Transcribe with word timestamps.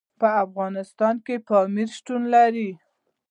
په 0.19 0.27
افغانستان 0.45 1.15
کې 1.25 1.35
پامیر 1.47 1.89
شتون 1.97 2.21
لري. 2.33 2.69